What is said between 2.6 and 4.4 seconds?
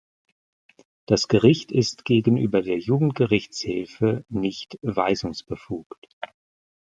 der Jugendgerichtshilfe